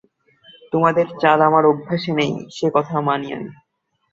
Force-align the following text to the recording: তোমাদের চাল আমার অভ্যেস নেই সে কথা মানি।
তোমাদের 0.73 1.05
চাল 1.21 1.39
আমার 1.41 1.63
অভ্যেস 1.65 2.03
নেই 2.17 2.33
সে 2.51 2.67
কথা 2.75 2.95
মানি। 3.01 3.29